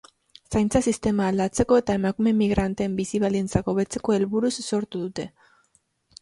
[0.53, 5.29] Zaintza sistema aldatzeko eta emakume migranteen bizi baldintzak hobetzeko helburuz sortu dute.